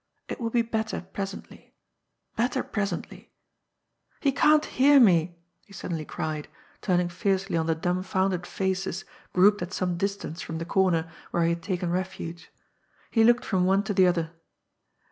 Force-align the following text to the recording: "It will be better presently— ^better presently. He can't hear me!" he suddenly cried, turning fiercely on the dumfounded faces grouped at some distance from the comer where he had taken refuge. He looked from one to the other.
"It 0.29 0.39
will 0.39 0.49
be 0.49 0.63
better 0.63 1.05
presently— 1.13 1.75
^better 2.35 2.65
presently. 2.71 3.31
He 4.19 4.31
can't 4.31 4.65
hear 4.65 4.99
me!" 4.99 5.37
he 5.67 5.73
suddenly 5.73 6.05
cried, 6.05 6.47
turning 6.81 7.07
fiercely 7.07 7.55
on 7.55 7.67
the 7.67 7.75
dumfounded 7.75 8.47
faces 8.47 9.05
grouped 9.31 9.61
at 9.61 9.73
some 9.73 9.97
distance 9.97 10.41
from 10.41 10.57
the 10.57 10.65
comer 10.65 11.07
where 11.29 11.43
he 11.43 11.49
had 11.51 11.61
taken 11.61 11.91
refuge. 11.91 12.49
He 13.11 13.23
looked 13.23 13.45
from 13.45 13.65
one 13.65 13.83
to 13.83 13.93
the 13.93 14.07
other. 14.07 14.31